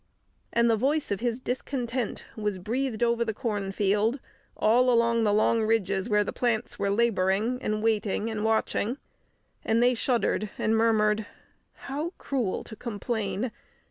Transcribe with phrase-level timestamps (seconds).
[0.51, 4.19] And the voice of his discontent was breathed over the cornfield,
[4.57, 8.97] all along the long ridges where the plants were labouring, and waiting, and watching.
[9.63, 11.27] And they shuddered and murmured:
[11.85, 13.51] "How cruel to complain!